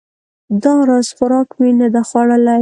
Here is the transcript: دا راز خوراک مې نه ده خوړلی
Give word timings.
دا 0.63 0.73
راز 0.89 1.07
خوراک 1.15 1.49
مې 1.59 1.69
نه 1.79 1.87
ده 1.93 2.01
خوړلی 2.09 2.57